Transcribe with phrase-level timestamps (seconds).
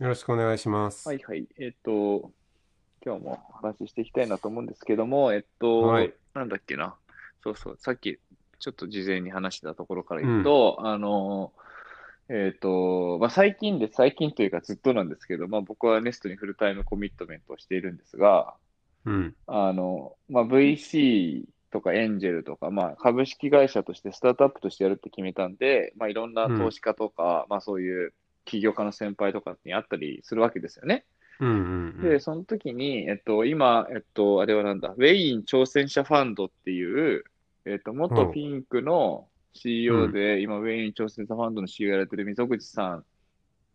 [0.00, 1.06] よろしくお願いします。
[1.06, 1.46] はいはい。
[1.58, 2.32] えっと、
[3.04, 6.94] 今日も話していきたいなと思うんですけども、えっと、はいなんだっけな。
[7.44, 8.18] そうそう、さっき
[8.60, 11.52] ちょっと事前に話してたところから言うと、あの、
[12.30, 18.54] えっと、まあ、最近で、最近というかずっとなんですけど、まあ、僕はネストにフルタイムコミットメントをしているんですが、
[19.04, 19.34] うん。
[19.46, 31.04] あの、まあ、VC とかエンジェルとか、まあ、株式会社としてスタートアップとしてやるって決めたんで、まあ、いろんな投資家とか、まあ、そういう起業家の先輩とかに会ったりするわけですよね。
[31.40, 32.10] うんうんうん。
[32.10, 37.24] で、その時に、えっと、今、えっと、あれはなんだ、ウェイン挑戦者ファンドっていう、
[37.64, 43.02] えっと、元ピンクの CEO で、今、ウェイン挑戦者ファンドの CEO やられてる溝口さ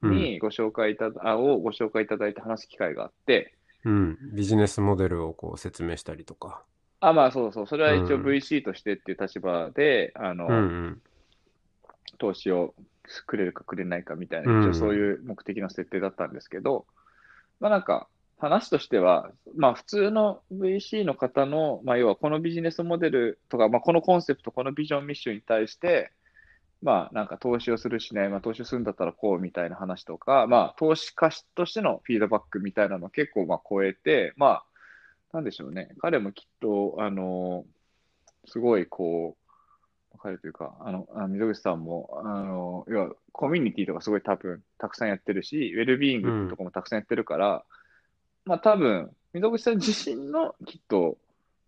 [0.04, 4.18] んにご紹介いただ、あをご紹介いただいて話す機会があって、うん。
[4.34, 6.64] ビジネスモデルをこう説明したりとか。
[7.00, 11.02] あ、まあそうそう、それは一応うん VC としてっていう立場で、あの、うんうん。
[12.18, 12.74] 投資を
[13.26, 16.86] くれるかくれないかみたいな、そういう目的の設定だったんですけど、
[17.60, 26.12] まあなんか、話としては、まあ普通の VC の方の、まあ要はこのビジネスモデルとか、まあこのコンセプト、このビジョンミッションに対して、
[26.82, 34.66] まあなんか投資をするしない、まあ投資をするんだったらこうみたいな話とか、まあ投資家としてのフィードバックみたいなのを結構まあ超えて、まあ
[35.32, 35.90] なんでしょうね。
[36.00, 37.66] 彼もきっと、あの、
[38.48, 39.45] すごいこう、
[40.26, 47.64] 彼というか、あの、あ溝口さんも、あの、要はコミュニティとかすごい多分たくさんやってるし、ウェルビーイングとかもたくさんやってるから、
[48.46, 51.18] まあ多分、溝口さん自身のきっと、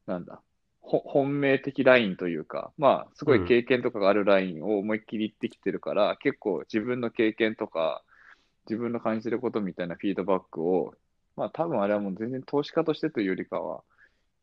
[0.08, 0.42] なんだ、
[0.80, 8.04] 本命的ラインというか、まあすごい経験とかがあるラインを思いっきり言ってきてるから、結構自分の経験とか、
[8.68, 10.96] 自分の感じてることみたいなフィードバックを、
[11.36, 13.84] まあ多分あれはもう全然投資家としてというよりかは、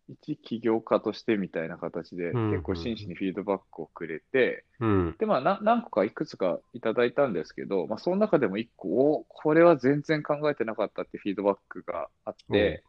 [0.08, 5.16] 一起業家としてみたいな形でうん結構真摯にフィードバックをくれて、うん。
[5.18, 12.84] で、まあ、な何個かいくつかいただいたんですけど、まあ、その中でも1個、おこれは全然考えてなかったってフィードバックがあって、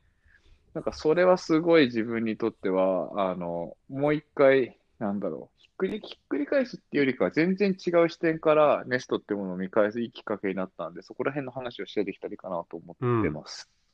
[0.73, 13.69] なんかそれはすごい自分にとっては、あの、もう一回、なんだろう、ひっくり、ひっくり返すっていうよりかは全然違う視点からネストってものを見返すいいきっかけになったんで、そこら辺の話をしてできたりかなと思ってます。
[13.69, 13.84] と。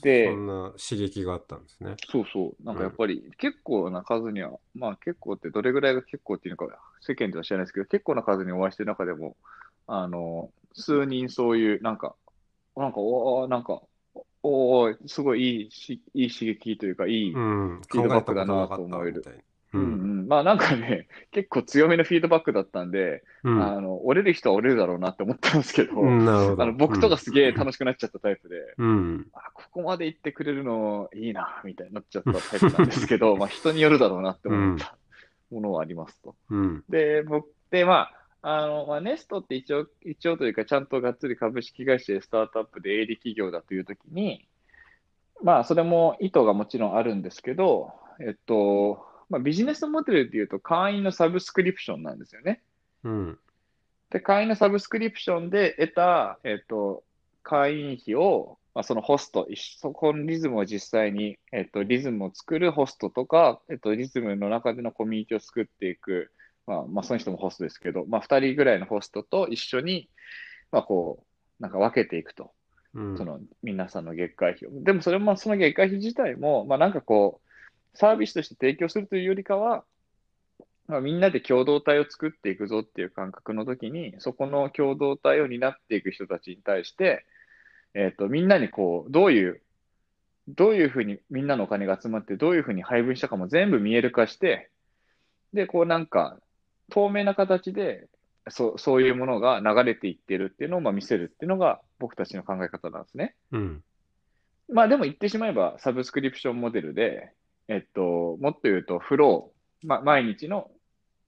[0.00, 1.96] で、そんな刺激があったんですね。
[2.10, 2.64] そうそう。
[2.64, 9.36] なんかやっぱり結構な数には、まあ結構ってどれぐらいが結構っていうのか世間では知らないですけど、結構な数にお会いしてる中でも、
[9.86, 12.16] あの、数人そういう、なんか、
[12.76, 13.82] なんか、おーなんか、
[14.42, 17.80] おーすごいいいし、いい刺激というか、いい、うん。
[17.88, 19.42] フィードバックだなとなかったみたいな。
[19.74, 20.20] ううんん。
[20.20, 23.62] うん、まあなんかね、 結構強めのフィードバックだったんで、うん。
[23.62, 26.02] あの、折れる人は折れるだろうなって思ったんですけど、ど。
[26.02, 29.26] あの、僕とかすげえ楽しくなっちゃったタイプで、うん。
[29.32, 34.96] あ、ここまで言ってくれるのいいな、みたいになっちゃったタイプなんですけど、 まあ人によるだろうなって思った
[35.50, 36.36] ものはありますと。
[36.50, 36.84] うん。
[36.88, 44.48] で、僕、で、まあ、あの、まあ、ネストって一応、一応というか、ちゃんとがっつり株式会社でスタートアップで営利企業だというときに、
[45.42, 52.60] まあ、それも意図がもちろんあるんですけど、えっと、まあ、ビジネスモデルでいうと会員のサブスクリプションなんですよね。
[53.02, 53.38] うん。
[54.10, 57.02] で、会員のサブスクリプションで得た、えっと、
[57.42, 59.48] 会員費を、まあ、そのホスト、
[59.80, 66.30] そこのリズムを実際に、えっと、リズムを作るホストとか、えっと、リズムの中でのコミュニティを作っていく、
[66.66, 70.10] まあ、まあ、その人もホストですけど、まあ、二人ぐらいのホストと一緒に、
[70.70, 71.24] まあ、こ
[71.58, 72.52] う、なんか分けていくと。
[72.94, 73.16] うん。
[73.16, 74.82] その、皆さんの月会費を。
[74.82, 77.41] でも、それも、その月会費自体も、まあ、なんかこう、
[77.94, 79.84] サービスとして提供するというよりかは、
[80.88, 87.24] まあ、みんなで共同体を作っていくぞっていう感覚の時に、そこの共同体を担っていく人たちに対して、
[87.94, 89.62] えっと、みんなにこう、どういう、
[90.48, 94.70] どういうふうにみんなのお金が集まって、どういうふうに配分したかも全部見える化して、
[95.52, 96.38] で、こうなんか、
[96.90, 98.08] 透明な形で、
[98.48, 103.36] そう、そういうものが流れていってるっていうのをまあ見せるっていうのが僕たちの考え方なんですね。
[103.52, 103.84] うん。
[104.68, 107.32] まあでも言ってしまえばサブスクリプションモデルで、
[107.72, 110.70] えっと、もっと言うとフロー、ま、毎日の、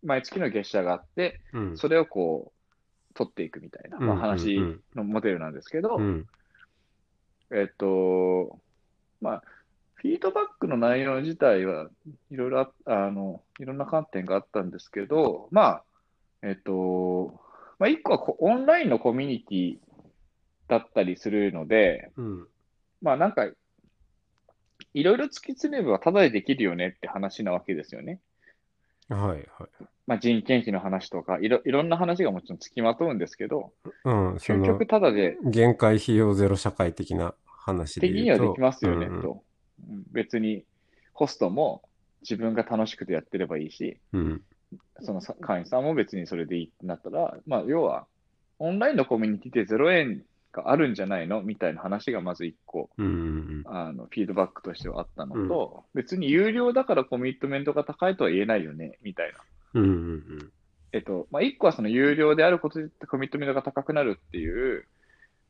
[0.03, 1.79] 毎月の月謝があって、うん。
[1.79, 6.27] それをこう、取っていくみたいな、まあ、うん話うんのモデルなんですけど、うん。
[7.51, 8.59] えっと、
[9.23, 9.43] まあ、
[9.95, 11.89] フィードバックの内容自体は
[12.31, 15.85] いろいろあ、あの、いろんな観点があったんですけど、まあ、
[16.43, 17.41] えっと、
[17.79, 19.79] まあ、一個はこオンラインのコミュニティ
[20.69, 22.47] だったりするので、うん。
[23.01, 23.49] まあなんか、
[24.95, 28.21] いろいろ突き詰めればただでできるよねって話なわけですよね。
[29.09, 29.45] はいはい。
[30.07, 33.73] まあ人件費の話とか、いろ、いろんな話がもちろん付きまとうんですけど、
[34.05, 38.31] うん、その究極、ただで限界費用ゼロ社会的な話で的に。
[38.31, 39.29] はできますよね、うんうんと。
[39.31, 40.65] うん別に
[41.13, 41.83] ホストも
[42.23, 44.43] 自分が楽しくてやってればいいし、うん。
[45.01, 48.07] そのさ会員さんも別にそれでいいってなったら、まあ要は、
[48.59, 50.25] オンラインのコミュニティで0円
[50.55, 51.43] があるんじゃないの？
[51.43, 59.39] みたいな話がまず一個、うんうんあの、フィードバックとしてはあったのと、別に有料だからコミットメントが高いとは言えないよね、みたいな。
[59.75, 59.83] うん。
[59.83, 60.51] うんうん
[60.93, 64.87] えっと、まあ、一個はその有料であることでコミットメントが高くなるっていう、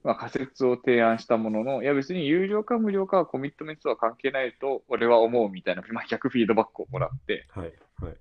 [0.03, 8.17] まあ、仮説を提案したものの、いや別に有料か無料かはコミットメントとは関係ないと俺は思うみたいな、まあ、逆フィードバックをもらって、はいはい。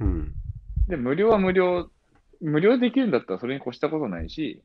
[0.00, 0.32] うん。
[0.86, 1.88] で、無料は無料、
[2.42, 4.62] 無料できるんだったらそれに越したことないし、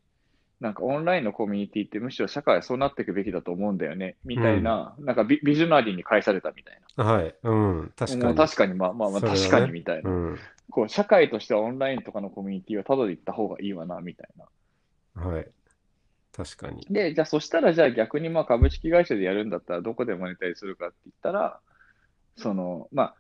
[0.62, 7.04] なんかオンラインのコミュニティってむしろ社会はそうなっていくべきだと思うんだよね、みたいな、なんかビビジョナリーに返されたみたいな。
[7.04, 7.36] はい。
[7.42, 7.94] うん。
[7.96, 8.36] 確かに。
[8.36, 10.10] 確かに、まあまあまあ確かにみたいな。
[10.12, 10.40] うん。
[10.69, 15.24] こう、社会としてはオンラインとかのコミュニティはただで行った方がいいわな、みたいな。
[15.24, 15.48] はい。
[16.31, 16.86] 確かに。
[16.92, 21.60] で、じゃあそしたらじゃあ逆にまあ株式会社でやるんだったらどこでマネタイズするかって言ったら、
[22.38, 23.16] その、まあ、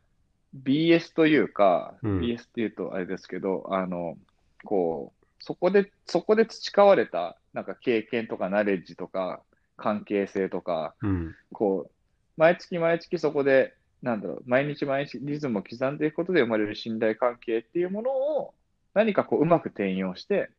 [0.63, 4.15] BS というか、うん BS っていうとあれですけど、あの、
[4.63, 9.41] こう、そこで、そこで培われた、なんか経験とかナレッジとか、
[9.77, 11.35] 関係性とか、うん。
[11.51, 11.91] こう、
[12.37, 18.53] 毎月毎月そこで、なんだろう、毎日毎日リズムを刻んでいくことで生まれる信頼関係っていうものを、
[18.93, 20.49] 何かこう、うまく転用して、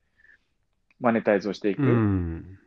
[1.00, 1.82] マネタイズをしていく。
[1.82, 2.58] うん。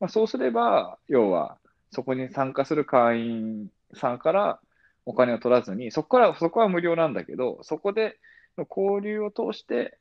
[0.00, 1.58] まあ、そうすれば、要は、
[1.90, 4.60] そこに参加する会員さんから
[5.06, 8.18] お金を取らずに、そこから、そこは無料なんだけど、そこで
[8.56, 9.98] の交流を通して、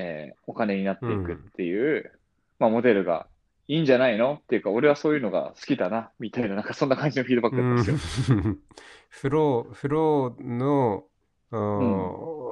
[0.00, 2.18] えーお金になっていくっていう、
[2.58, 3.26] まあ、モデルが
[3.68, 7.96] いいんじゃないのっていうか、俺はそういうのが好きだな、みたいな、なんかそんな感じのフィードバックだったんですよ。
[8.36, 8.58] うん。
[9.08, 11.04] フロー、フローの、
[11.52, 12.50] あー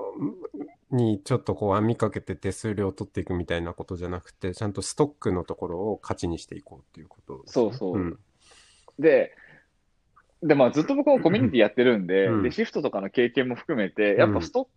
[0.91, 7.99] にちょっとこう網かけて手数料を取っていくみたいなことじゃなくて、ちゃんとストックのところを価値にしていこうっていうことね、そうそう。
[7.99, 8.19] うん。
[8.99, 9.35] で、
[10.43, 12.43] で、まあ、ずっと僕もコミュニティやってるんで、うん。
[12.43, 14.71] で、シフトとかの経験も含めて、やっぱストック、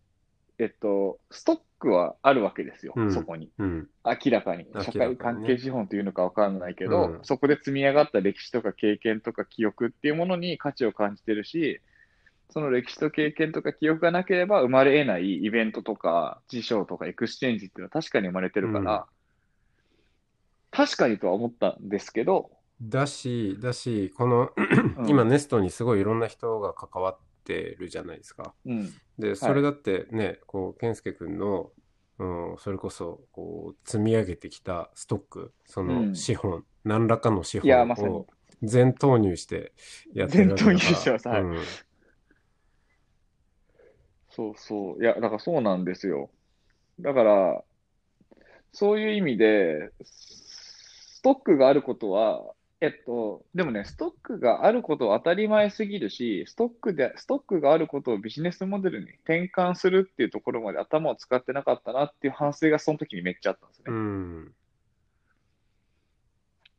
[0.62, 3.50] えっと、ストックはあるわけですよ、うんそこに。
[3.58, 3.90] うん。
[4.06, 4.68] 明らかに。
[4.84, 11.82] 社会関係資本というのかわかんないけど、うんそこで積み上がった歴史とか経験とか記憶っていうものに価値を感じてるし、
[12.52, 19.08] その歴史と経験とか記憶がなければ生まれ得ないイベントとか事象とか exchange っていうのは確かに生まれてるから、
[20.70, 24.62] 確かにとは思ったんですけど、だし、だし、この、う
[25.04, 28.54] ん今ネストにすごいいろんな人が関わってるじゃないですか。
[28.66, 31.72] うん、で、それだってね、こう、健介君の、
[32.20, 36.10] うん、それこそ、こう、積み上げてきたストック、そうん。
[36.10, 38.28] の資本、何らかの資本を
[38.62, 39.74] 全投入して
[40.14, 40.78] やってるわけだから。
[40.78, 41.28] 全投入してます。
[41.28, 41.42] はい。
[41.42, 41.58] うん。
[44.30, 45.04] そうそう。
[45.04, 46.30] いや、だからそうなんですよ。
[47.00, 47.64] だから、
[48.72, 63.84] そういう意味で、ストックがあることは、えっと、でもね、ストックがあることは当たり前すぎるし、ストックで、ストックがあることをビジネスモデルに転換するっていうところまで頭を使ってなかったなっていう反省がその時にめっちゃあったんですね。
[63.88, 64.52] うん。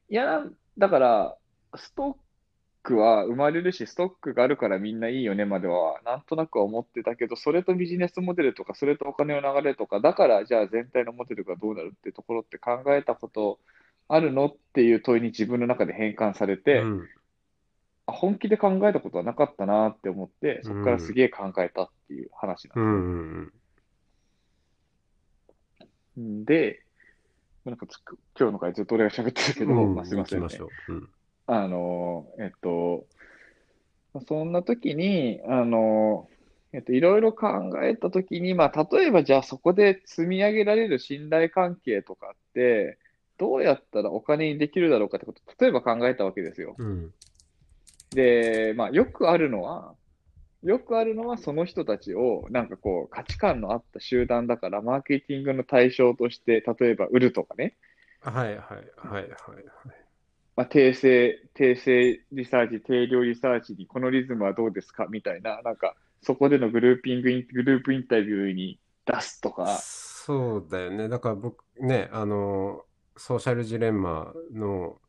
[0.09, 0.43] いや、
[0.77, 1.37] だから、
[1.77, 2.17] ストッ
[2.83, 13.61] クは生まれるし、ストックがあるからみんないいよねまでは、なんとなくは思ってたけど、それとビジネスモデルとか、それとお金の流れとか、だからじゃあ全体のモデルがどうなるってところって考えたこと
[14.09, 14.47] あるの？
[14.47, 17.09] っていう問いに自分の中で変換されて、うん
[18.05, 23.53] あ本気で考えたことはなかったなって思って、そこからすげえ考えたっていう話うなんん
[26.17, 26.85] うんです。
[27.65, 27.87] で、なんか
[28.37, 29.95] 今日の回ずっと俺が喋ってるけど、うん。
[29.95, 30.49] まあ、すいませんね。
[31.47, 33.07] あの、えっと、
[34.27, 36.29] そんな時に、あの、
[36.73, 37.49] えっと、いろいろ考
[37.85, 42.99] えた時に、まあ、例えばじゃあそこで積み上げられる信頼関係とかって、
[43.43, 46.77] どうやったらお金にできるだろうかってこと、例えば考えたわけですよ。
[46.79, 47.13] うん。
[48.11, 49.97] で、まあ、よくあるのは、
[50.63, 57.77] よくあるのはその人たちを、なんかこう、価値観のあった集団だから、マーケティングの対象として、例えば売るとかね、
[58.21, 58.59] はいはいはい
[58.97, 59.65] はいはい。
[60.55, 65.07] まあ、訂正、訂正リサーチ、定量リサーチにこのリズムはどうですか？
[65.11, 69.67] みたいな、なんか、そこでのグルーピングイン、グループインタビューに出すとか、
[70.25, 71.09] そうだよね。
[71.09, 72.85] だから僕ね、あの、
[73.17, 75.01] ソーシャルジレンマの、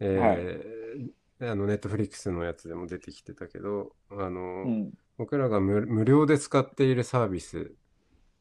[0.00, 7.72] えーあの、ネットフリックスのやつでも出てきてたけど、あの、うん、僕らが無無料で使っているサービス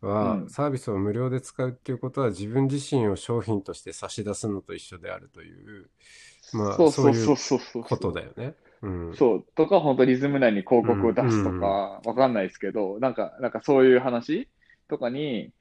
[0.02, 5.90] は、うんサービスを無料で使うっていうことは自分自身を商品として差し出すのと一緒であるという、
[6.54, 7.84] まあそうそういうそうそうそう。
[7.84, 8.56] ことだよね。
[8.82, 9.16] うん。
[9.16, 14.50] そう、とか、本当リズム内に広告を出すとうんか、わかんないですけど、なんか、なんかそういう話
[14.90, 15.52] とかに、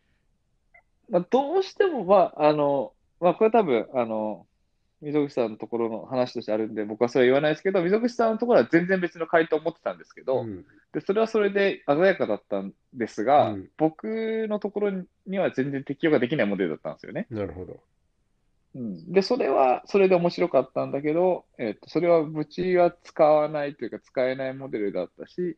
[1.09, 4.47] まあ、どうしても、まあ、あの、まあ、これ多分、あの、
[5.01, 17.27] 溝口さんのところの話としてあるんで、僕はそれは言わないですけど、溝口さんのところは全然別の回答を持ってたんですけど、うんで、それはそれで鮮やかだったんですが、うん僕のところには全然適用ができないモデルだったんですよね。
[17.31, 17.81] なるほど。
[18.75, 25.57] うん、で、それは、それで面白かったんだけど、えっと、それは、うちは使わないというか、使えないモデルだったし、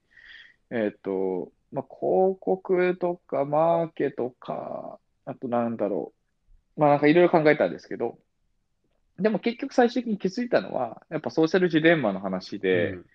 [0.71, 6.24] えっと、まあ、広告とか、マーケとか、あとなんだろう。
[6.77, 8.19] まあ、なんかいろいろ考えたんですけど、
[9.19, 13.07] でも結局最終的に気づいたのは、やっぱソーシャルジレンマの話で、うん。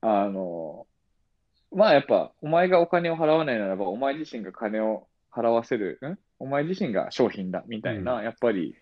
[0.00, 0.86] あの、
[1.72, 6.18] まあやっぱ、お前がお金を払わないならば、お前自身が金を払わせる、ん？
[6.40, 8.74] お前自身が商品だ、みたいな、うやっぱり、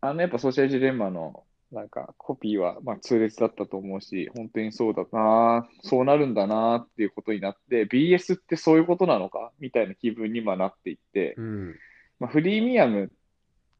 [0.00, 11.74] あのやっぱソーシャルジレンマの、なんかコピーは、まあ痛烈だったと思うし、本当にそうだな、そうなるんだなっていうことになって、BS ってそういうことなのかみたいな気分に今なっていって、うん。
[12.22, 13.08] まあ、フリーミアムっ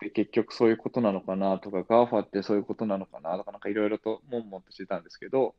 [0.01, 5.55] て結局そういうことなのかなとか、GAFA ってそういうことなのかなとか、なんかいろいろと悶々としてたんですけど、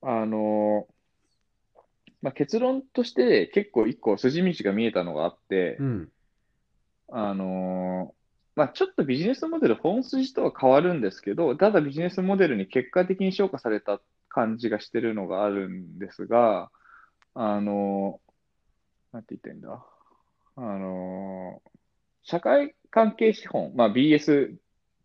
[0.00, 0.86] あの
[2.22, 6.12] まあ、結論として結構一個筋道が見えたのがあってう、ん。
[7.08, 8.14] あの
[8.54, 16.70] まあ、ちょっとビジネスモデル本筋とは変わるんですけど、ただビジネスモデルに結果的に昇華された感じがしてるのがあるんですが、
[17.34, 18.20] あの
[19.12, 19.84] なんて言ったらいいんだ？
[20.56, 21.62] あの
[22.22, 24.54] 社会関係資本、まあ BS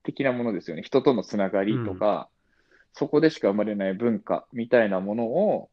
[0.04, 0.84] 的なものですよね。
[0.84, 2.30] 人とのつながりとか、
[2.94, 5.70] そこでしか生まれない文化みたいなものを、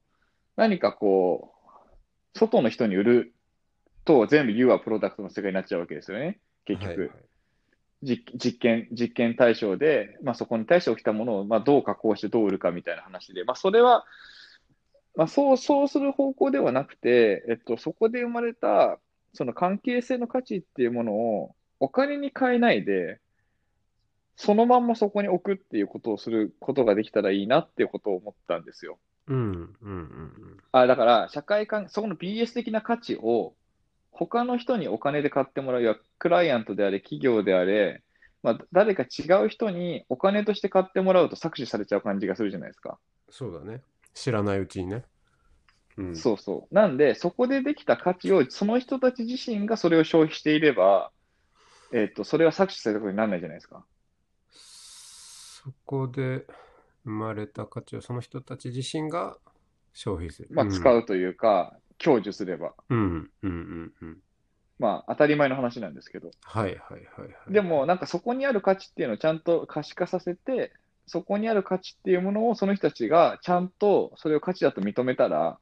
[0.57, 1.55] 何かこ
[2.35, 3.35] う、外の人に売る
[4.05, 6.41] と全部 You はプロダクトの世界になっちゃうわけですよね。
[6.65, 6.89] 結局。
[6.89, 7.11] はいはい
[8.03, 14.05] 実実験、実験対象で、まあ、そこに対して起きたものを、まあ、どう加工してどう売るかみたいな話で、まあ、それは、
[15.15, 18.99] まあ、そう、そうする方向ではなくて、えっと、そこで生まれた、
[19.35, 23.21] その関係性の価値っていうものをお金に変えないで、
[24.37, 28.99] そのまんまそこに置くっていうことをすることができたらいいなっていうことを思ったんですよ。
[29.29, 29.37] うん。
[29.37, 29.75] うん。
[29.83, 30.57] うん。
[30.73, 33.55] あ、だから、社会関、そこの BS 的な価値を、
[34.11, 38.03] 他の人にお金で買ってもらう、いや、クライアントであれ、企業であれ、
[38.43, 42.99] まあ、誰か違う人にお金として買ってもらうと搾取されちゃう感じがするじゃないですか。
[43.31, 43.83] そうだね。
[44.15, 45.05] 知らないうちにね。
[45.99, 46.17] うん。
[46.17, 46.75] そうそう。
[46.75, 51.13] なんで、そこでできた価値を、その人たち自身がそれを消費していれば、
[51.93, 53.85] えっと、それは搾取されたことにならないじゃないですか。
[54.51, 56.47] そこで
[57.05, 59.37] 生まれた価値をその人たち自身が
[59.93, 60.49] 消費する。
[60.51, 62.75] まあ、使うというか、享受すれば。
[62.89, 62.99] うん。
[62.99, 63.31] うん。
[63.43, 63.93] うん。
[64.01, 64.19] うん。
[64.79, 66.31] まあ、当たり前の話なんですけど。
[66.43, 67.53] はいはいはいはい。
[67.53, 70.73] でも、なんかそこにある価値っていうのをちゃんと可視化させて、
[71.07, 75.59] そこにある価値っていうものをその人たちがちゃんとそれを価値だと認めたら、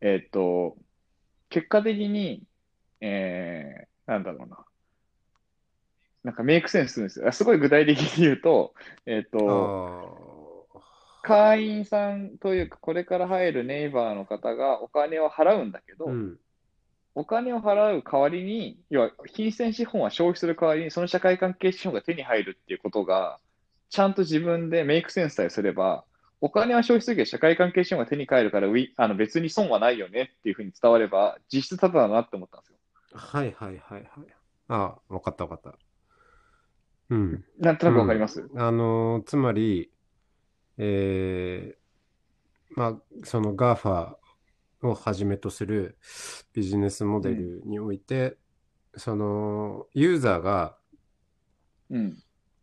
[0.00, 0.76] えっと、
[1.48, 2.42] 結果的に、
[3.00, 4.64] えー、なんだろうな。
[6.24, 7.30] なんかメイクセンスするんですよ。
[7.32, 8.74] すごい具体的に言うと、
[9.06, 10.28] えっと、
[10.74, 10.80] あ
[11.22, 16.12] 会員さんというか、これから入るネイバーの方がお金を払うんだけど、あ。
[16.12, 16.36] うん。
[17.14, 23.38] お金を払う代わりに、要は金銭資本は消費する代わりに、その社会関係資本が手に入るっていうことが、
[23.88, 26.04] ちゃんと自分でメイクセンスさえすれば、
[26.40, 32.76] お金は消費するけど社会関係資本が手に入るからウィあの別に損はないよねっていうふうに伝われば、実質ただだなって思ったんですよ。
[33.12, 34.04] はいはいはいはい。
[34.68, 35.78] ああ、わかったわかった。
[37.10, 37.44] うん。
[37.58, 39.90] なんとなくわかります、あのーつまり、
[40.76, 44.16] えー、まあ、その GAFA
[44.82, 45.96] をはじめとする
[46.52, 48.36] ビジネスモデルにおいて、
[48.96, 50.76] その、ユーザーが
[51.90, 52.18] うん。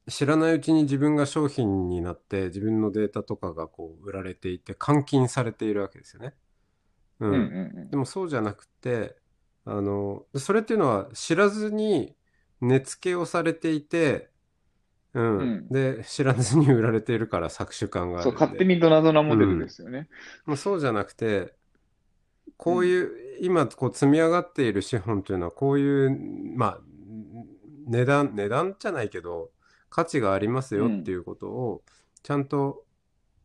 [0.07, 6.33] 知らないうちに自分が商品になって、自分のデータとかがこう売られていて、換金されているわけですよね。
[7.19, 9.15] ううんうんうんでもそうじゃなくて、
[9.65, 12.15] あの、それっていうのは知らずに
[12.60, 14.29] 値付けをされていて、
[15.13, 15.38] うん。
[15.38, 18.33] うんで、知らずに売られているから搾取感があそう。
[18.33, 20.10] 勝手にドナドナモデルですよね。
[20.45, 21.53] もうそうじゃなくて、
[22.57, 26.17] こういう、今こう積み上がっている資本というのは、こういう、
[26.55, 26.81] まあ、
[27.88, 29.51] 値段、値段じゃないけど、
[29.94, 31.84] 価値がありますよっていうことを、
[32.24, 32.84] ちゃんと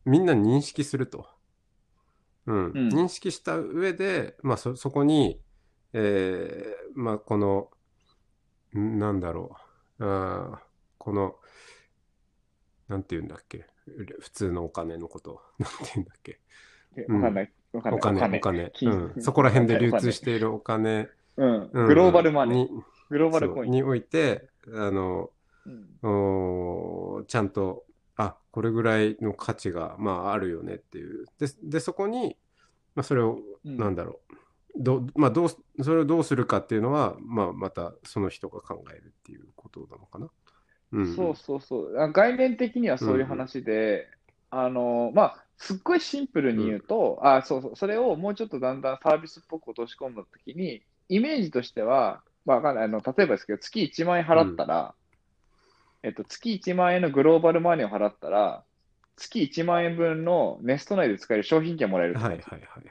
[0.03, 1.27] みんな認識すると。
[2.47, 2.65] うん。
[2.65, 5.39] うん認識した上で、まあそ、そこに、
[5.93, 7.69] えーまあ、この、
[8.75, 9.55] んなんだろ
[9.99, 10.05] う。
[10.05, 10.59] あー
[10.97, 11.35] この、
[12.87, 13.67] なんて言うんだっけ。
[14.19, 15.43] 普通のお金のこと。
[15.59, 16.39] なんて言うんだっけ。
[17.07, 17.25] うん
[17.73, 18.39] お金、お金。
[18.39, 18.71] 金。
[18.71, 19.21] 金うん。
[19.21, 21.09] そこら辺で流通しているお金。
[21.37, 21.69] うん。
[21.71, 22.57] うんグローバルマネー。
[22.57, 23.71] にグローバルコイン。
[23.71, 25.29] において、あの、
[26.01, 27.85] うんちゃんと、
[28.15, 31.25] あ、これぐらいの価値が、まあ、あるよねっていう。
[31.39, 32.37] で、でそこに、
[32.95, 34.35] まあ、それを、うんなんだろう。
[34.77, 40.29] どまあ、どうす、それをどうするかっていうのは、まあ、またその人が考えるっていうことなのかな。
[40.93, 41.15] うん。
[41.15, 41.99] そうそうそう。
[41.99, 44.07] あ概念的にはそういう話で、
[44.49, 52.85] あの、まあ、すっごいシンプルに言うと、あ、そうそう、それをもうちょっとだんだんサービスっぽく落とし込むときに、イメージとしては、まあ、わかんない。
[52.85, 54.95] あの、例えばですけど、月1万円払ったら、
[56.03, 58.63] えっと、月1万円のグローバルマネーを払ったら、
[59.15, 62.83] 月1万円分のネスト内で使える商品券もらえるとはいはいはいはい。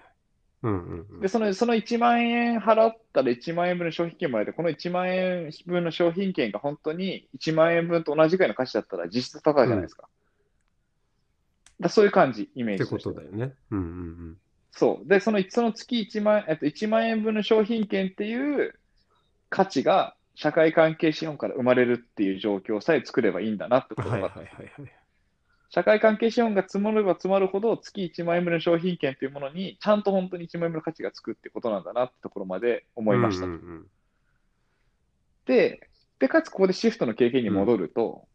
[0.62, 1.21] うんうんうん。
[1.21, 10.09] で、その、その1万円払ったら1万円分の商品券もらえて、この1万円分の商品券が本当に1万円分と同じぐらいの価値だったら実質高いじゃないですか。
[11.81, 13.55] だそういう感じ、イメーってこジとだよね。
[13.71, 14.38] うんうん
[14.73, 15.09] そう。
[15.09, 18.79] で、その、その月1万、えっと、1万円分の商品券っていう
[19.49, 24.11] 価値が社会関係資本から生まれるっていう状況さえ作ればいいんだなってこうん。
[24.11, 24.92] とがはいはいはいはい。
[25.68, 33.49] 社会関係資本が積もれば積まるほど、月1万円分の商品券というものに、ちゃんと本当に1万円分の価値がつくってことなんだなってところまで思いましたと。
[33.49, 33.87] うんうんうん
[35.47, 35.88] で、
[36.21, 38.28] で、かつここでシフトの経験に戻ると、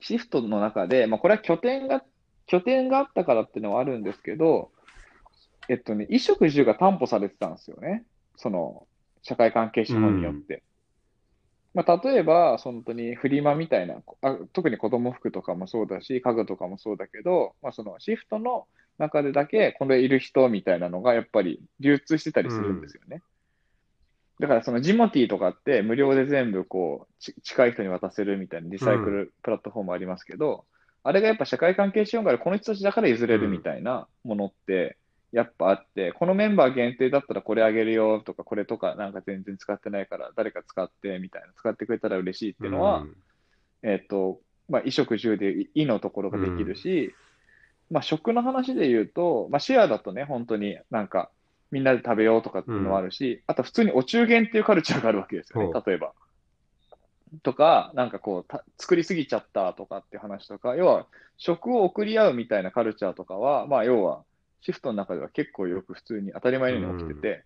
[0.00, 2.02] シフトの中で、まあ、これは拠点が、
[2.46, 4.70] 拠点があったからっていうのはあるんですけど、
[5.68, 8.04] えっとね、衣食住が担保されてたんですよね。
[8.36, 8.86] その、
[9.22, 10.62] 社会関係資本によって。
[11.76, 18.66] まあ、例えば、本当にフリマみたいな、あ特に子供服とかもそうだし、家具とかもそうだけど、まあ、そのシフトの
[18.96, 23.20] 中でだけ、これいる人みたいなのがやっぱり流通してたりするんですよね。
[24.40, 30.64] だからそのジモティーとかって無料で全部こう、ち近い人に渡せるみたいなリサイクルプラットフォームありますけど、
[31.02, 34.96] あれがやっぱ社会関係資本からこの人たちだから譲れるみたいなものって、
[35.36, 43.16] やっぱあって、このメンバー限定だったらこれあげるよとか、これとかなんか全然使ってないから誰か使ってみたいな、使ってくれたら嬉しいっていうのは、うん。
[43.82, 47.14] えっと、まあ、衣食住でいいのところができるし、
[47.90, 51.30] まあ、食の話で言うと、まあ、シェアだとね、本当になんか、
[51.70, 56.14] みんなで食べようとかっていうのもあるし、あと普通にお中元っていうカルチャーがあるわけですよねほ、例えば。
[57.42, 61.06] とか、なんかこうた、作りすぎちゃったとかって話とか、要は、
[61.36, 64.24] 食を送り合うみたいなカルチャーとかは、まあ、要は、
[64.60, 67.44] シフトの中では結構よく普通に当たり前のように起きてて、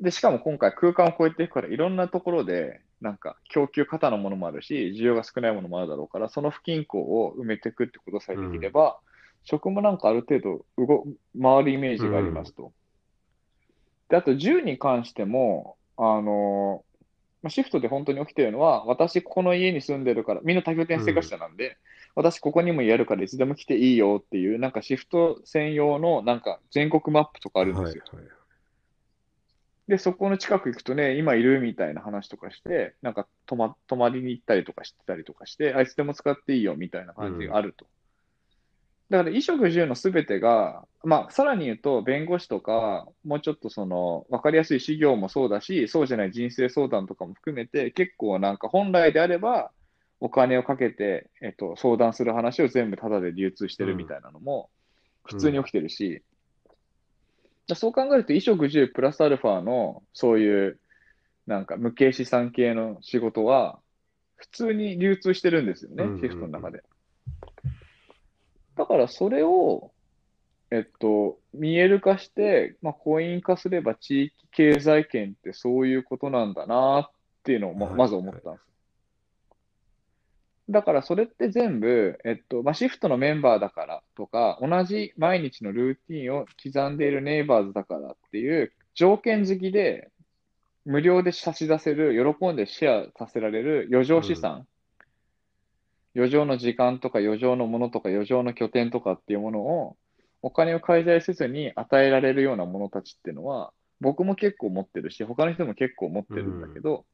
[0.00, 8.98] で、しかも今回空間を超えていくから、いろんなところで、なんか供給過多のものもあるし、需要が少ないものもあるだろうから、その不均衡を埋めていくってことさえできれば、
[9.44, 11.04] 食もなんかある程度動、
[11.40, 12.72] 回るイメージがありますと。
[14.08, 16.84] で、あと銃に関しても、あの、
[17.44, 21.76] まあシフトで本当に起きてるのは、私この家に住んでるから、みんな多拠点生活者なんで、
[22.14, 28.02] 私ここにもやるからいつでも来ていいよっていう、なんかシフト専用のなんか全国マップとかあるんですよ。
[28.12, 28.34] はいはい
[29.86, 37.86] で、そこの近く行くとね、今いるみたいな話とかして、なんか泊ま、泊まりに行ったりとかしてたりとかして、あいつでも使っていいよみたいな感じがあると。
[39.14, 49.70] だから、衣食住のすべてが、まあ、さらに言うと、弁護士とか、もうちょっとその、わかりやすい事業もそうだし、そうじゃない人生相談とかも含めて、結構なんか本来であれば、
[50.18, 54.68] お金をかけて、えっと、相談する話を全部タダで流通してるみたいなのも、
[55.22, 56.24] 普通に起きてるし、
[57.68, 60.80] だそう考えると、衣食住プラスアルファの、そういう、
[61.46, 63.78] なんか無形資産系の仕事は、
[64.34, 66.20] 普通に流通してるんですよねうんうんう、ん。
[66.20, 66.82] シフトの中で。
[68.76, 69.92] だからそれを、
[70.70, 77.10] えっと、見える化して、まあ、コイン化すれば地域経済圏ってそういうことなんだなっ
[77.44, 78.64] ていうのをまはいまず思ったんです。
[80.70, 90.10] だからそれって全部、えっと、まあ、シフトのメンバーだからとか、同じ毎日のルーティンを刻んでいるネイバーズだからっていう条件付きで
[90.86, 94.66] 無料で差し出せる、喜んでシェアさせられる余剰資産、
[96.14, 99.96] 余剰の時間とか余剰のものとか余剰の拠点とかっていうものを
[100.42, 107.06] お金を介在せずに与えられるようなものたちっていうのは僕も結構持ってるし、他の人も結構持ってるんだけど、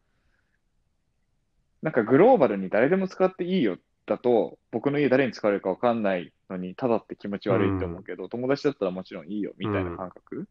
[1.82, 10.48] なんかグローバルに誰でも使っていいよだと、僕の家誰に使われるかわかんないのに、ただって気持ち悪いって思うけど、友達だったらもちろんいいよみたいな感覚。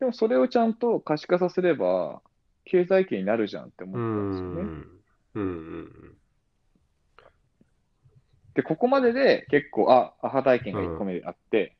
[0.00, 2.20] でもそれをちゃんと可視化させれば、
[2.64, 4.60] 経済圏になるじゃんって思ったんですよね。
[4.62, 5.02] うん。
[5.34, 6.16] うんうん
[8.56, 11.76] で、ここまでで結構、あ、アハ体験が1個目あって、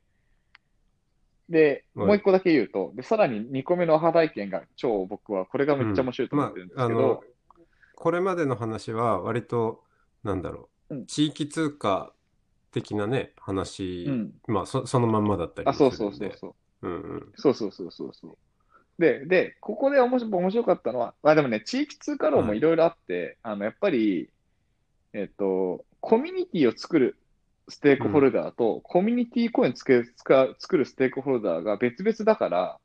[1.49, 7.25] で、はいもう1個だけ言うと、で、さらに2個目のアハ体験が超僕はこれがめっちゃ面白いと思ってるんですけまああのど、
[7.97, 9.83] これまでの話は割と、
[10.23, 12.17] なんだろうんう、地域通貨っ
[12.77, 14.33] 的なね、話、うん。
[14.49, 16.19] まあそ、そのまんまだったりあ、もそうするんで。
[16.19, 16.89] そうそうそう。
[16.89, 17.33] うんうん。
[17.37, 18.37] そうそうそうそうそう。
[18.99, 24.31] で、で、ここで面白面白かったのは、まあでもね、地域通貨論もいろいろあって、あの、やっぱり、
[25.15, 27.17] えっと、コミュニティを作る
[27.69, 32.79] ステークホルダーと、コミュニティコインつけ作るステークホルダーが別々だから、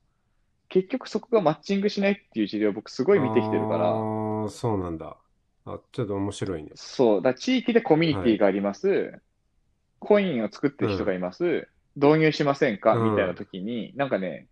[0.69, 5.17] 結局そこがマッチングしないっていう事例を僕すごい見てきてるから、ああ、そうなんだ。
[5.65, 6.71] あ、ちょっと面白いね。
[6.73, 9.21] そう、だ地域でコミュニティがあります、
[9.99, 12.95] コインを作ってる人がいます、導入しませんか？
[12.95, 13.11] うん。
[13.11, 14.47] みたいな時に、なんかね、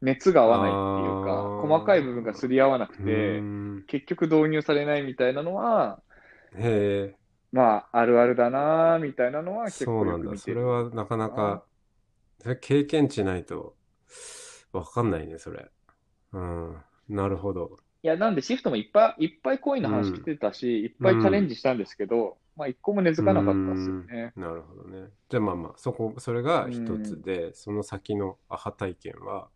[0.00, 0.74] 熱が合わないっ
[1.04, 3.42] ていうか、細かい部分がすり合わなくうて。
[3.88, 6.00] 結局導入されないみたいなのは、
[6.58, 7.16] へえ、
[7.56, 10.36] まあ、あるあるだなーみたいなのは結構そうなんだ。
[10.36, 10.62] それ。
[10.62, 11.64] はなかなか、
[12.42, 13.74] それ経験値ないと
[14.72, 15.66] わかんないね、それ。
[16.32, 16.76] うん。
[17.08, 17.78] なるほど。
[18.02, 24.32] いや、なんでシフトもいっぱいいっぱいコインの話来てたし、いっぱいチャレンジしたんですけど、まあ一個も根付かなかったですよね。
[24.36, 25.08] なるほどね。
[25.28, 29.48] じゃあまあまあ、そこ、それが一つで、その先のアハ体験は、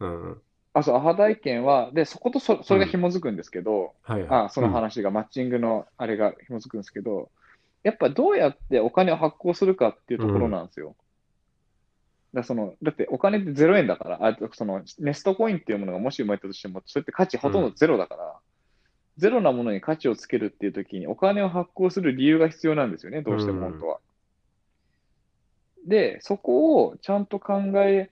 [0.00, 0.42] うん。
[0.74, 4.44] あ、そう、アハ体験は、で、そことそ、それが紐づくんですけど、はいはい。
[4.46, 7.30] あ、その話が、マッチングのあれが紐づくんですけど、
[7.82, 10.96] やっぱどうやってお金を発行するかっていうところなんですよ。
[12.32, 18.34] だその、だってお金って0円だから、あ、そのネストコインっていうものがもし生まれたとしても、それって価値ほとんどゼロだから、
[19.18, 24.00] ゼロなものに価値をつけるっていう時にお金を発行する理由が必要なんですよね、どうしても本当は。
[25.86, 28.10] で、そこをちゃんと考え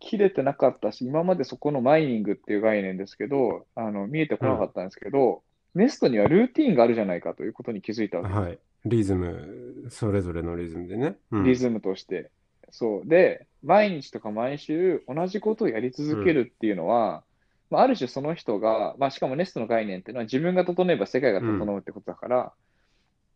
[0.00, 5.42] きれてなかったし、今までそこのマイニングっていう概念ですけど、あの、見えてこなかったんですけど、
[5.74, 8.40] ネストにはルーティーンがあるじゃないかということに気づいたわけです。
[8.40, 8.58] はい。
[8.86, 11.16] リズム、それぞれのリズムでね。
[11.30, 12.30] うんリズムとして。
[12.70, 13.08] そう。
[13.08, 17.22] で、毎日とか毎週同じことをやり続けるっていうのは、
[17.68, 22.52] まあ、ある種その人が、まあ、しかもネストの概念っていうのは自分が整えば世界が整うってことだから、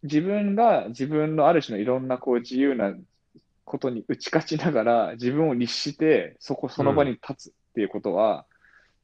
[0.03, 2.94] 自分が自分のある種のいろんなこう自由な
[3.64, 8.46] ことに打ち勝ちながら自分を律してそこ、その場に立つっていうことは、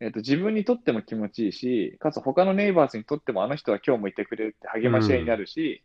[0.00, 5.82] えっと、自分にとっても気持ちいいし、かつ他のネイバーズにとってもあの人は今日もいてくれるって励まし合いになるし、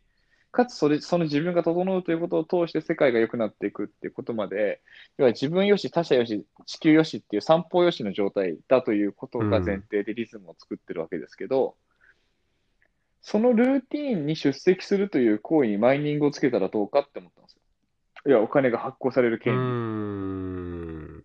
[0.52, 4.80] かつそれ、その自分が整うということを通して世界が良くなっていくっていうことまで、
[5.18, 11.76] 要は自分よし、他者よし、地球よしっていう三方よしの状態だということが前提でリズムを作ってるわけですけど、
[13.20, 17.55] そのルーティーンに出席するという行為にマイニングをつけたらどうかって思ったんですよ。
[18.26, 19.58] いや、お金が発行されるうー権利。
[19.58, 21.24] ん。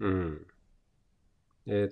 [0.00, 0.46] うん。
[1.66, 1.88] え、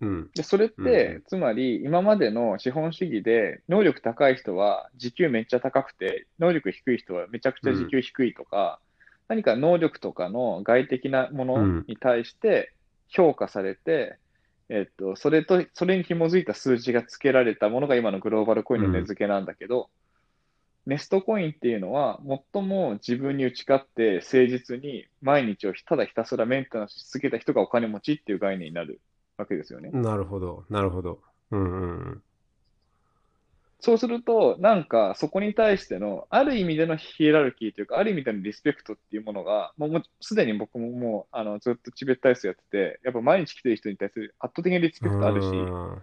[0.00, 0.30] うん。
[0.34, 8.80] で、それっうんて、つまり今までの資本主義で、能力高い人は時給めっちゃ高くて、能力低い人はめちゃくちゃ時給低いとか、
[9.28, 12.72] 何か能力とかの外的なものに対して
[13.08, 14.18] 評価されて、
[14.68, 19.90] えっと、それと、それに紐づいた数字が付けられたものが今のグローバルコインの値付けなんだけど、
[20.86, 22.20] ネストコインっていうのは、
[22.54, 29.00] 最も自分に打ち勝って誠実に毎日をただひたすらメンテナンスし続けた人がお金持ちっていう概念になる
[29.36, 29.90] わけですよね。
[29.92, 30.64] なるほど。
[30.70, 31.20] なるほど。
[31.50, 32.22] うんうんうん。
[33.80, 46.02] そうすると、なんかそこに対しての、ある意味でのヒエラルキーというか、ある意味でのリスペクトっていうものが、もうすでに僕ももうあのずっとチベット体操やってて、やっぱ毎日来てる人に対する圧倒的なリスペクトあるし、うん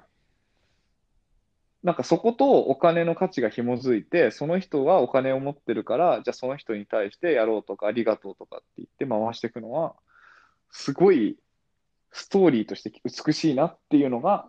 [1.84, 9.96] なんかそことお金の価値が紐づいて、その人はお金を持ってるから、じゃあその人に対してやろうとか、ありがとうとかって言って回していくのは、
[10.72, 11.38] すごい
[12.12, 14.48] ストーリーとして美しいなっていうのが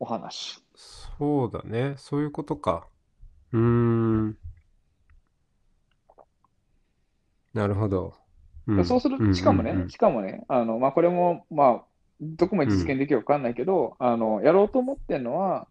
[0.00, 0.60] お話。
[0.74, 1.94] そうだね。
[1.96, 2.88] そういうことか。
[3.52, 4.38] うーん。
[7.54, 8.14] なるほど。
[8.66, 11.84] うんそうすると、しかもね、しかもね、あの、まあ、これも、まあ、
[12.20, 15.66] どこまで実現できるかわかんないけど、あの、やろうと思ってるのは、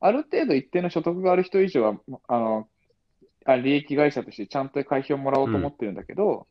[0.00, 1.96] ある程度一定の所得がある人以上は、
[2.28, 2.68] あの、
[3.44, 6.46] あ利益会社としてちゃんと会費をもらおうと思ってるんだけど、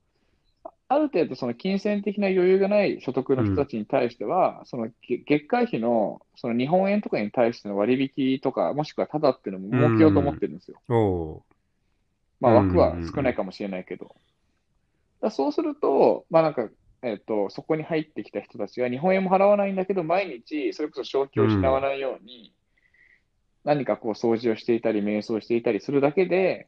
[0.91, 10.81] ある程度その金銭的な余裕がない所得の人たちに対しては、その月月会費のその日本円とかに対しての割引とか、もしくはタダっていうのも設けようと思ってるんですよ。
[10.89, 11.43] お
[12.39, 14.15] まあうん枠は少ないかもしれないけど。
[15.21, 16.69] だそうすると、まあなんか、
[17.03, 22.53] えっと、そこに入ってきた人たちが日本円も払わないんだけど、毎日それこそ正気を失わないように、
[23.63, 26.67] 何かこう掃除をしていたり、瞑想していたりするだけで、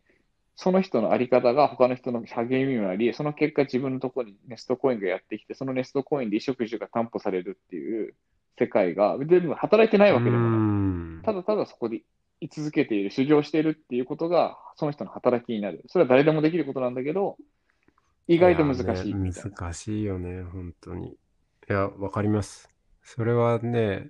[0.56, 8.14] その人のあり方が他の人の励みになり、その結果自分のところにネストコインがやってきて、そのネストコインで衣食住が担保されるっていう
[8.60, 10.60] 世界が、全部働いてないわけでもない。
[10.60, 11.22] ん。
[11.24, 12.04] ただただそこで
[12.42, 15.84] 居続けている、修行しているっていうことが、その人の働きになる。
[15.88, 17.38] それは誰でもできることなんだけど、
[18.28, 19.32] 意外と難しいやね。
[19.32, 21.10] 難しいよね、本当に。
[21.10, 21.16] い
[21.68, 22.70] や、わかります。
[23.04, 24.10] それはね、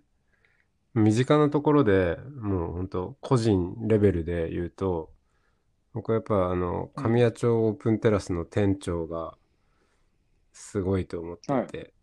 [0.93, 5.11] 身近なところでもう本当個人レベルで言うと、
[5.93, 9.37] 僕はやっぱあの、神谷町オープンテラスの店長が
[10.53, 11.67] すごいと思ってい。
[11.67, 11.93] て、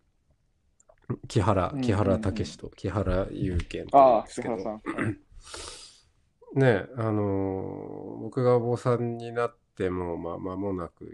[1.29, 4.57] 木原、木原武史と木原祐健とああ、ですけど。
[4.57, 4.72] 木原さん。
[4.85, 5.18] はい。
[6.55, 11.09] ねあのー僕がお坊さんになっても、まあ、間もなく、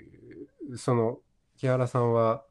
[0.77, 1.21] その、
[1.57, 2.45] 木原さんは、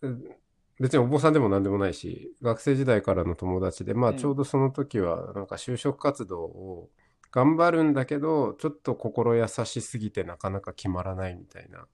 [0.00, 0.41] うん
[0.82, 6.90] 別にお坊さんでも何でもないし、学生時代からの友達で、まあ、うんちょうどその時は、なんか就職活動を
[7.30, 11.86] 頑張るんだけど、ちょっと心優しすぎてなかなか決まらないみたいな。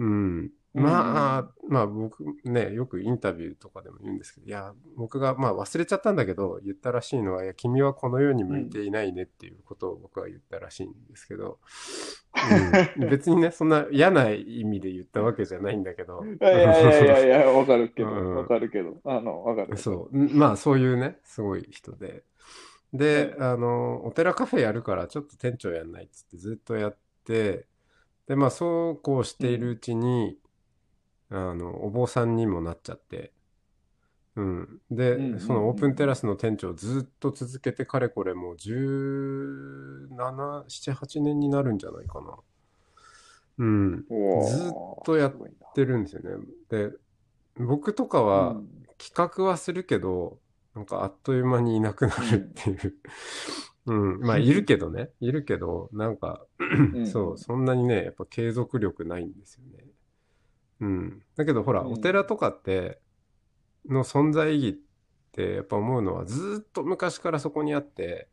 [0.00, 0.50] うん。
[0.72, 11.58] まあ、まあ僕ね、よくインタビューとかでも言うんですけど、いや、僕がまあ忘れちゃったんだけど、言ったらしいのは、いや、君はこの世に向いていないねっていうことを僕は言ったらしいんですけど、
[13.00, 18.36] うん、 別にね、そんな嫌な意味で言ったわけじゃないんだけど、いやいやいやいやわかるけど、うん。
[18.36, 19.76] わかるけど、あの、わかる。
[19.76, 22.22] そう、んまあそういうね、すごい人で。
[22.92, 27.66] で、あの、お寺カフェやるからちょっと店長やんないっつってずっとやって、
[28.26, 30.38] で、まあそうこうしているうちに、
[31.30, 33.32] あの、お坊さんにもなっちゃって、
[34.36, 34.80] うん。
[34.90, 42.36] で、うんうんうんそのオープンテラスの店長をずっと続けてかれこれもう17、7、8年になるんじゃないかな。
[43.58, 43.96] うん。
[44.06, 44.72] ずっ
[45.04, 45.34] とやっ
[45.74, 46.44] てるんですよね。
[46.68, 46.90] で、
[47.56, 50.38] 僕とかは、うん企画はするけど、
[50.74, 52.94] なんかあっという間にいなくなるっていう。
[53.86, 54.20] うん。
[54.26, 55.10] まあ、いるけどね。
[55.20, 56.44] いるけど、なんか、
[56.94, 59.79] んそう、そんなにね、やっぱ継続力ないんですよね。
[60.80, 61.22] うん。
[61.36, 63.00] だけど、ほら、うんお寺とかって、
[63.88, 64.78] の存在意義っ
[65.32, 68.28] て、やっぱ思うのは、ずーっと昔からそこにあって、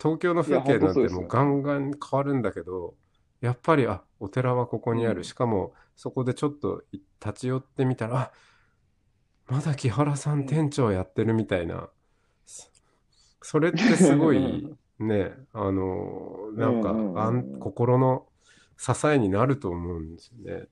[0.00, 2.94] 東京の風景なんて本当そうですよもうガンガン変わるんだけど、
[3.40, 5.18] やっぱり、あ、お寺はここにある。
[5.18, 8.32] うんしかも、そこでちょっとい立ち寄ってみたら、あ、
[9.48, 11.88] まだ木原さん店長やってるみたいな。
[12.46, 12.68] そ
[13.42, 18.26] それってすごい、 ね、あの、なんか、うんうんうんあん心の
[18.76, 20.66] 支えになると思うんですよね。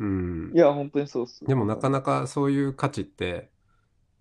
[0.00, 0.58] うんい。
[0.58, 1.44] や、本当にそうっす。
[1.44, 3.50] でもなかなかそういう価値って、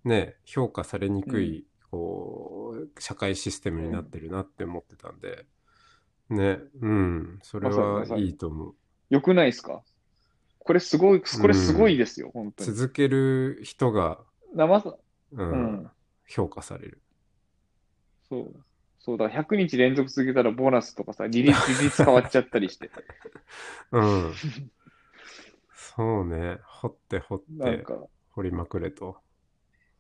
[0.04, 5.46] ね、評価されにくい、こう、社会システムになってるなって思ってたんで、
[6.30, 8.76] ね、うん、それはいいと思う。
[9.10, 9.82] よくないですか？
[10.60, 12.74] これすごい、これすごいですよ、本当に。
[12.74, 14.20] 続ける人が、
[14.54, 14.98] 生さ、
[15.32, 15.52] う、うん
[15.84, 15.92] ん。
[16.28, 17.02] 評価される。
[18.30, 18.64] そう。
[19.00, 22.92] そうだ、100日連続続けたらボーナスとかさ、利率、利率変わっちゃったりして。
[23.92, 24.34] うん。
[26.00, 27.94] そうね、掘って掘って、なんか、
[28.30, 29.18] 掘りまくれと。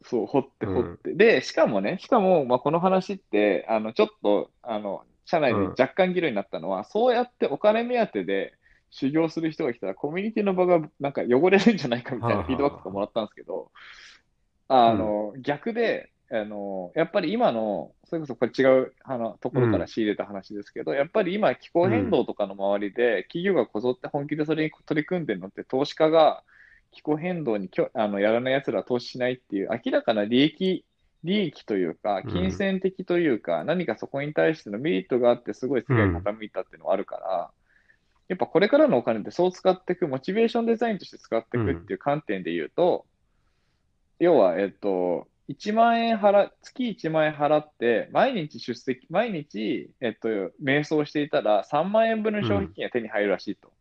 [0.05, 1.13] そう、掘って掘って。
[1.13, 8.53] で、しかもね、しかも、まあ、この話って、あの、ちょっと、あの、社内で若干議論になったのは、そうやってお金目当てで
[8.91, 13.69] 修行する人が来たら、コミュニティの場がなんか汚れるんじゃないかみたいなフィードバックとかもらったんですけど、
[14.69, 26.43] あの、逆で、あの、やっぱり今の、それこそこれ違うあのところから仕入れた話ですけど、やっぱり今気候変動とかの周りで、企業がこぞって本気でそれに取り組んでるのって、投資家が
[26.91, 30.85] 気候変動にきょあのやらない奴らは投資しないっていう明らかな利益、
[31.23, 32.31] 利益というか、うん。
[32.31, 37.51] 金銭的というか、何かそこに対してのメリットがあって、すごい世界が傾いたっていうのはあるから、
[38.27, 43.05] やっぱこれからのお金ってそう使っていく、モチベーションデザインとして使っていくっていう観点で言うと、
[44.19, 50.29] 要は、えっと、1万円払、月1万円払って、毎日出席、毎日、えっと、
[50.63, 53.73] 瞑想していたら、3万円分の消費金が手に入るらしいと。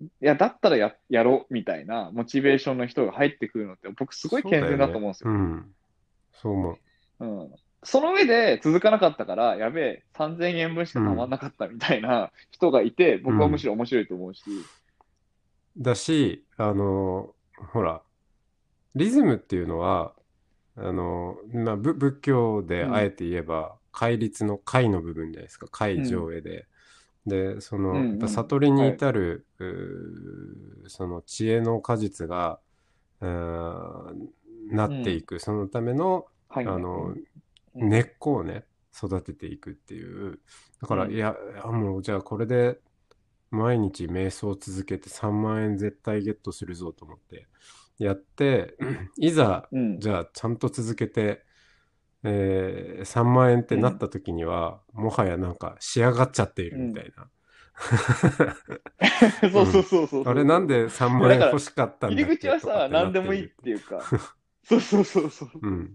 [0.00, 5.30] いや、だったらや、やろう、みたいな、モチベーションの人が入ってくるのって、僕すごい健全だと思うんですよ。
[5.30, 5.76] うん。
[6.32, 6.78] そう思う。
[7.18, 7.50] うん。
[7.82, 14.42] その上で続かなかったから、やべえ、3000円分しかたまんなかったみたいな人がいて、僕はむしろ面白いと思うし。
[15.78, 17.34] だし、あの、
[17.72, 18.02] ほら、
[18.94, 20.15] リズムっていうのは、
[20.76, 25.68] あの、まあ、ぶ仏教であえて言えば、戒律の戒の部分じゃないですか。
[25.68, 26.66] 戒上映で。
[27.26, 28.08] で、その、うんうん。
[28.10, 29.46] やっぱ悟りに至る、
[30.88, 32.60] その知恵の果実が、
[34.70, 36.66] なっていく、そのための、はい。
[36.66, 37.14] あの、
[37.74, 37.88] うん。
[37.88, 38.64] 根っこをね、
[38.96, 40.40] 育てていくっていう。
[40.80, 41.12] だから、うん。
[41.12, 42.80] いや、あもう、じゃあこれで、
[43.50, 47.46] 毎日瞑想を続けて3万円絶対ゲットするぞと思って、
[47.98, 48.76] やって、
[49.18, 50.00] いざ、うん。
[50.00, 51.44] じゃあちゃんと続けて、
[52.22, 57.28] えー、3万円ってなった時には、もはやなんか仕上がっちゃっているみたいな。
[59.50, 60.28] そうそうそうそう。
[60.28, 64.00] あれなんで3万円欲しかったんだ入り口はさ、何でもいいっるていうか、
[64.64, 65.50] そうそうそうそう。
[65.60, 65.92] うん。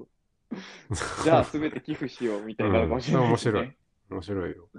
[1.23, 3.77] じゃあ、すべて寄付しようみたいになるかもしれない、うん面白い。
[4.09, 4.69] 面白いよ。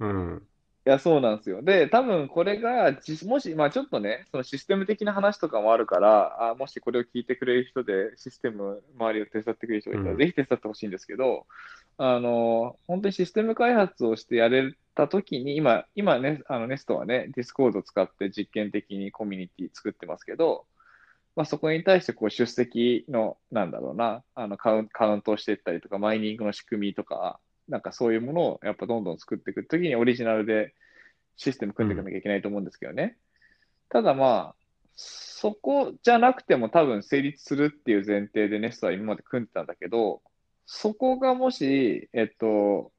[0.00, 0.42] うん。
[0.84, 1.62] いや、そうなんですよ。
[1.62, 11.46] で、多分これが、じもし、まあちょっとね、そのシステム的な話とかもあるから、あもしこれを聞いてくれる人で、システム周りを手伝ってくれる人がいたら、うんぜひ手伝ってほしいんですけど、
[11.98, 20.66] あの、本当にシステム開発をしてやれたときに、今、今ね、あの、ネストはね、ディスコードを使って実験的にコミュニティ作ってますけど、
[21.36, 30.74] まあ、そこに対してこう出席の、なんだろうな、あのカウンカウントをしていったりとか、マイニングの仕組みとか、なんかそういうものをやっぱどんどん作っていくときにオリジナルで
[31.36, 33.16] システム組んでいかなきゃいけないと思うんですけどね。
[33.88, 34.62] ただまあ、
[34.94, 40.22] そこじゃなくても多分成立するっていう前提でネストは今まで組んでたんだけど、
[40.66, 42.92] そこがもし、えっと、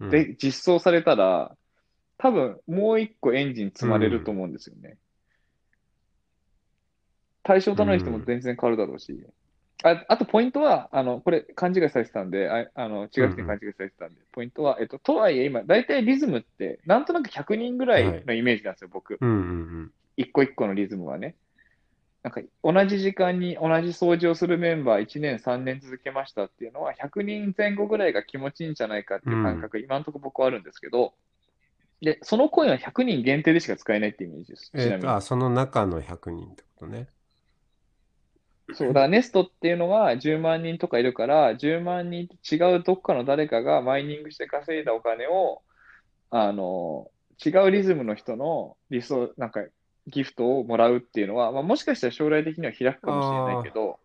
[0.00, 1.56] うんで、実装されたら、
[2.18, 4.96] 多分もう一個エンジン積まれると思うんですよね。
[7.42, 9.14] 対象となる人も全然変わるだろうし。
[9.84, 19.18] あ、あとポイントは、あの、これ勘違いされてたんで、あ、あの、違う人に勘違いされてたんで、ポイントは、えっと、とはいえ今、大体リズムって、なんとなく100人ぐらいのイメージなんですよ、僕。
[19.20, 21.34] うんうん一個一個のリズムはね。
[22.22, 31.14] なんか、同じ時間に同じ掃除をするメンバー1年、3年続けましたっていうのは、100人前後ぐらいが気持ちいいんじゃないかっていう感覚、今のところ僕はあるんですけど、
[32.00, 34.70] で、そのコインは100人限定でしか使えないっていうイメージです。
[34.72, 34.80] うん。
[34.80, 34.96] ちなみに。
[34.96, 37.08] えっと、あ、その中の100人ってことね。
[38.72, 45.62] そう、だからネストっていうのは10万人とかいるから、10万人違うどっかの誰かがマイニングして稼いだお金を、
[46.30, 47.10] あの、
[47.44, 49.60] 違うリズムの人の理想、なんか
[50.06, 53.98] ギフトをもらうっていうのは、まあ、もしかしたら将来的には開くかもしれないけど、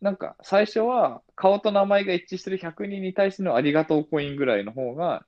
[0.00, 5.24] なんか最初は顔と名前が一致してる100人に対してのありがとうコインぐらいの方が、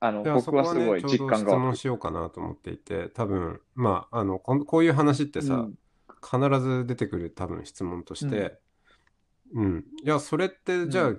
[0.00, 1.58] あの、僕はすごい実感が湧く。
[1.58, 5.74] 問しようかなと思っていて、多分、まあ、あの、こんこういう話ってさ、うん
[6.22, 8.58] 必ず出てくる多分質問として、
[9.54, 9.84] うん。
[10.04, 11.14] いや、それって、じゃあ、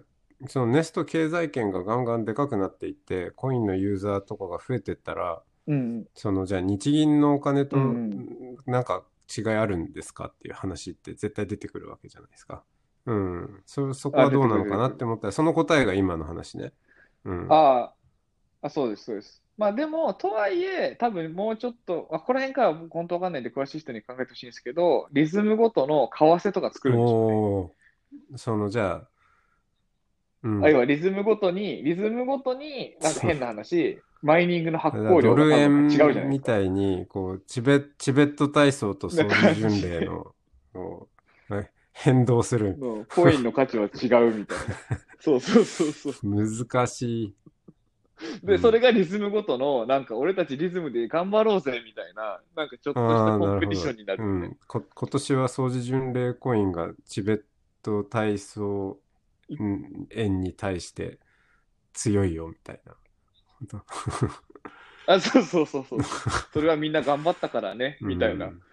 [0.47, 12.63] そのネスト経済圏がガンガンでかくなっていって、コインのユーザーとかが増えてったら、うん、その、じゃあ日銀のお金とうんなんか違いあるんですかっていう話って絶対出てくるわけじゃないですか。
[13.05, 13.63] うん。
[13.65, 16.73] そ、そこはどうなのかなって思ったら、その答えが今の話ね。
[17.25, 17.51] うん。
[17.51, 17.93] あ
[18.62, 19.43] あ、あ、そうです、そうです。
[19.59, 27.33] まあでも、とはいえ、多分もうちょっと、あ、ここら辺からは僕本当わかんないんで、詳しい人に考えてほしいんですけど、リズムごとの為替とか作るんでしょうね。
[27.35, 29.09] おーその、じゃあ、
[30.43, 30.63] うん。
[30.63, 36.25] あ、要はリズムごとに、リズムごとに、なんか変な話、マイニングの発だから行量ドルが多分円違うじゃないですか。
[36.25, 40.33] みたいに、こう、チベ、チベット体操と総理巡礼の、
[40.73, 41.09] こ
[41.49, 42.77] うね変動する。
[42.79, 43.87] うんコインの価値は違
[44.29, 44.75] うみたいな。
[45.19, 46.13] そうそうそうそう。
[46.23, 47.35] 難しい。
[48.43, 54.58] で、うんそれがリズムごとの、なんか俺たちリズムで頑張ろうぜみたいな、なんかちょっとしたコンペティションになるうみたいん。
[54.67, 57.43] こ、今年は総理巡礼コインがチベッ
[57.82, 58.99] ト体操
[59.49, 61.19] うん円に対して
[61.93, 62.95] 強いよ、みたいな。
[65.05, 66.12] あ、そうそうそうそう。
[66.53, 68.47] それはみんな頑張ったからね、 みたいな。
[68.49, 68.63] っうん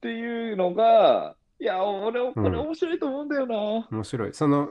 [0.00, 3.90] ていうのが、いや、俺、こうんれ面白いと思うんだよな。
[3.90, 4.34] 面白い。
[4.34, 4.70] その、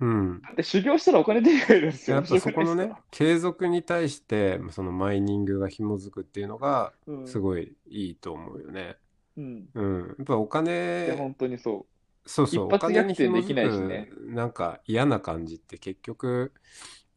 [0.00, 0.42] うん。
[0.42, 2.18] だって修行したらお金手に入るんですよ。
[2.18, 8.96] やっぱそこのね 継続に対して、そのマイニングが紐づくっていうのが、うんすごいいいと思うよね。
[9.36, 9.68] うん。
[9.74, 10.06] うん。
[10.18, 11.86] やっぱお金、本当にそ
[12.26, 16.52] そうそう、お一発金に紐逆転できないしづねく、なんか嫌な感じって結局、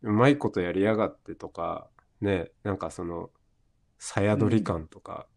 [0.01, 1.89] うまいことやりやがってとか、
[2.21, 3.29] ね、なんかその、
[3.99, 5.27] さやどり感とか、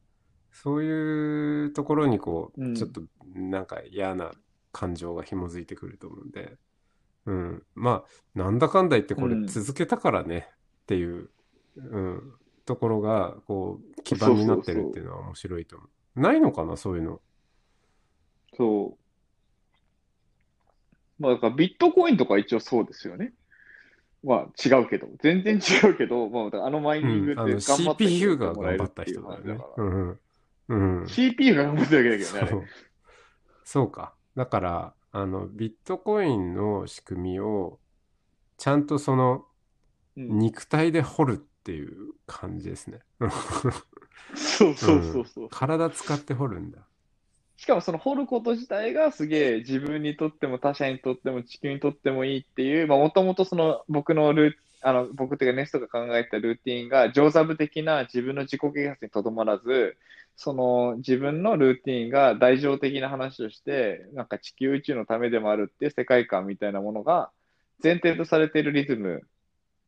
[0.53, 3.03] そういうところにこう、うんちょっと
[3.35, 4.33] なんか嫌な
[4.73, 6.57] 感情が紐づいてくると思うんで、
[7.27, 7.63] うん。
[7.75, 10.49] まあ、なんだかんだ言ってこれうん続けたからね
[10.83, 11.31] っていう、
[11.77, 12.33] うん、
[12.67, 16.21] ところが、こう、基盤になってるっていうのは面白いと思う。
[16.21, 17.15] ないのかな、そういうの？
[17.15, 17.21] う。
[18.57, 18.99] そう。
[21.23, 23.33] まあ、だからビットコインとか一応そうですよね。
[24.23, 29.59] まあ違うけど、全然違うけど、まあ、あのマイニングって頑張った人 CPU がもらえ頑張った人だよね。
[29.77, 30.19] うん
[30.69, 31.01] うん。
[31.01, 31.07] うん。
[31.07, 32.51] CPU が頑張ってるわけだけどね。
[32.51, 32.63] そう。
[33.65, 34.15] そうか。
[34.35, 37.79] だから、あの、ビットコインの仕組みを、
[38.59, 39.47] ちゃんとその、
[40.17, 43.01] うん肉体で掘るっていう感じですね。
[44.37, 45.49] そうそうそうそう。
[45.51, 46.79] 体使って掘るんだ。
[47.57, 54.55] しかもその掘ること自体がすげえ自分にとっても他者にとっても地球にとってもいいっていう、まあもともとその僕のルー
[54.87, 59.97] あの、僕っていうかネストが考えたルーティンが、上座部的な自分の自己啓発にとどまらず、
[60.37, 67.31] その自分のルーティンが大乗的な話をして、なんか地球宇宙のためでもあるっていう世界観みたいなものが
[67.83, 69.23] 前提とされているリズム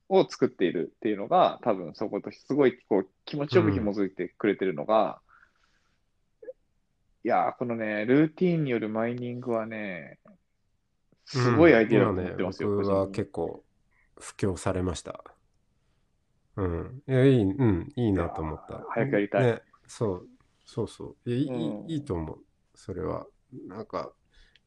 [0.09, 5.21] を作っているっていうのが、多分そことすごいこう気持ちよく紐づいてくれてるのが、
[7.23, 10.21] いやー、このね、ルーティンによるマイニングはね、
[11.27, 13.65] すごいアイデアだと思ってますよ、うん僕は結構
[14.19, 15.23] 布教されました。
[16.57, 17.03] うん。
[17.07, 18.85] いや、いい、うん、いいなと思った。
[18.91, 20.29] 早くやりたいね、そう、
[20.65, 21.31] そうそう。
[21.31, 22.39] いや、いい、うんいいと思う。
[22.75, 23.27] それは。
[23.69, 24.13] なんか、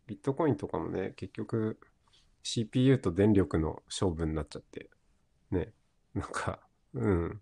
[0.07, 1.79] ビットコインとかもね、結局
[2.43, 4.89] CPU と電力の勝負になっちゃって、
[5.51, 5.71] ね、
[6.13, 6.59] なんか、
[6.93, 7.41] うん、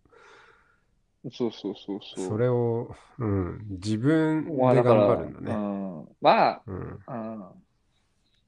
[1.31, 2.27] そうそうそうそう。
[2.27, 5.53] それを、うん、自分で頑張るんだね。
[5.53, 5.57] う
[6.03, 7.45] ん、まあ、うん、うん、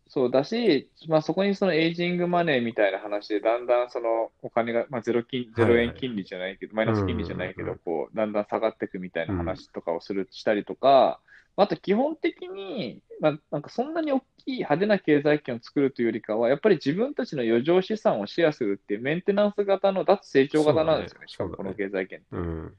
[0.10, 11.20] そうだし、まあそこにそのエイジングマネーみたいな話で、だんだんそのお金が、まあゼロ金、ゼロ円金利じゃないけど、マイナス金利じゃないけど、うんうんうんこう、だんだん下がっていくみたいな話とかをする、したりとか、
[11.56, 22.28] あと基本的に、まあなんかそんなに大きい派手な経済圏を作るというよりかは、やっぱり自分たちの余剰資産をシェアするっていうメンテナンス型の脱成長型なんですよね、しかもこの経済圏って。
[22.32, 22.78] うん、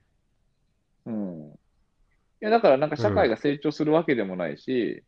[1.06, 1.50] うん。
[1.50, 1.54] い
[2.40, 5.04] や、だからなんか社会が成長するわけでもないし、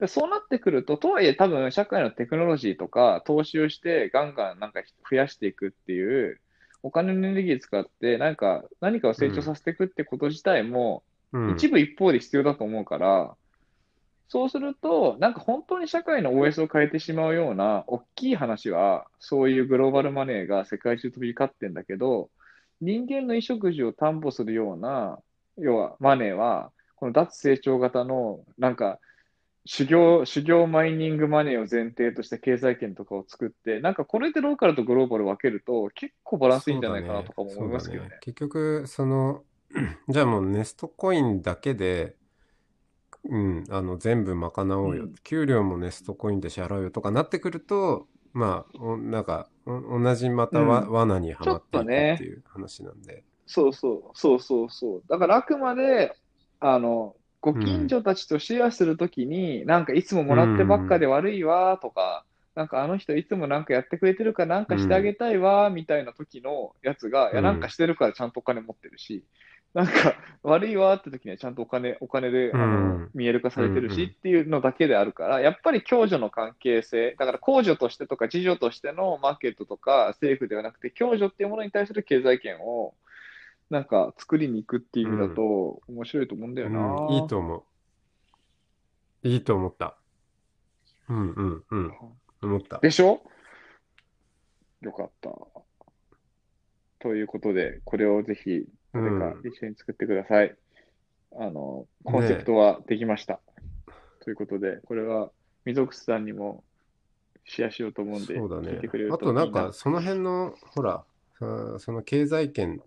[0.00, 6.40] でそうなってくると、とはいえ多分社会のテクノロジーとか投資をしてガンガンなんか増やしていくっていう、
[6.82, 13.34] お金のエネルギー使ってなんか何かを成長させていくってこと自体もうん、一部一方で必要だと思うから、
[14.28, 22.30] そうすると、なんか本当に社会の OS を変えてしまうような大きい話は、そういうグローバルマネーが世界中飛び交ってんだけど、
[22.80, 25.18] 人間の衣食住を担保するような、
[25.58, 28.98] 要はマネーは、この脱成長型の、なんか、
[29.66, 38.20] 修行、修行マイニングマネーを前提とした経済圏とかを作って、なんかこれでローカルとグローバル分けると、結構バランスいいんじゃないかなとかも思いますけどねそうだ。
[38.20, 39.44] 結局、その、
[40.08, 42.16] じゃあもうネストコインだけで、
[43.24, 45.04] うん、あの、全部賄おうよ。
[45.04, 53.24] うん給料もネストコインで支払うよとかなってくると、まあ、おなんか、お同じまたわ、うん罠にはまっていくっていう話なんで。
[53.46, 55.02] そうそう、そうそうそう。
[55.08, 56.16] だからあくまで、
[56.60, 57.16] あの、
[57.52, 62.24] ご近所たちとシェアするときに、なんかいつももらってばっかで悪いわとか、
[62.56, 67.44] なんかあの人いつもなんかやってくれてるからなんかしてあげたいわみたいな時のやつが、いやうん。
[67.44, 69.24] なんかしてるからちゃんとお金持ってるし、
[69.74, 73.96] なんか悪いわって時にはちゃんとお金、お金で、あうのん見える化されてるうんうん。
[73.96, 82.94] しっていうのだけであるから、やっぱり共助の関係性、だから公助としてとか自助としてのマーケットとか政府ではなくて、共助っていうものに対する経済圏を
[83.70, 86.80] なんか作りに行くっていう意味だと面白いと思うんだよな。
[86.80, 87.64] うん、いいと思
[89.24, 89.28] う。
[89.28, 89.96] いいと思った。
[91.08, 91.92] うんうんうん。
[92.42, 92.78] 思った。
[92.78, 93.22] でしょ？
[94.82, 95.30] よかった。
[97.00, 100.56] ということで、これをぜひ誰かうん一緒に作ってください。
[101.38, 103.40] あの、コンセプトはできました。
[104.20, 105.30] ということで、これは
[105.64, 106.64] 溝口さんにも
[107.44, 108.80] シェアしようと思うんで、そうだね
[109.12, 111.04] あとなんか、その辺の、ほら、
[111.40, 112.80] あその経済圏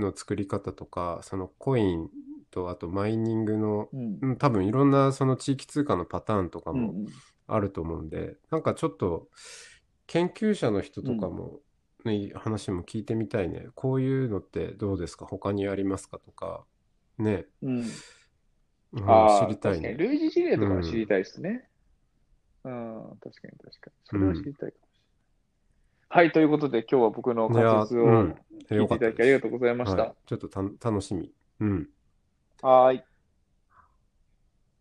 [0.00, 2.08] の作り方とか、そのコイン
[2.50, 7.06] と、あとマイニングの、うんうん多分いろんなその地域通貨のパターンとかもうんうん
[7.48, 9.28] あると思うんで、なんかちょっと
[10.06, 11.60] 研究者の人とかも、
[12.04, 13.66] ね話も聞いてみたいね。
[13.74, 15.26] こういうのってどうですか？
[15.26, 16.20] 他にありますか？
[16.20, 16.64] とか、
[17.18, 17.78] ね、うん
[18.92, 19.94] うんああ、知りたいね。
[19.98, 21.68] 類似事例とかも知りたいですね。
[22.64, 23.92] うん、確かに確かに。
[24.04, 24.86] それは知りたいかも。
[26.08, 28.36] はい、ということで、今日は僕の解説をうん
[28.68, 30.02] 聞いていただきありがとうございました。
[30.02, 31.32] はい、ちょっとた楽しみ。
[31.60, 31.88] うん。
[32.62, 33.04] はーい。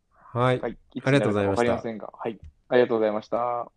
[0.09, 0.59] はい。
[0.59, 0.77] はい。
[1.03, 2.09] ありがとうございましたつになるかわかりませんが。
[2.13, 2.39] はい。
[2.69, 3.71] ありがとうございました。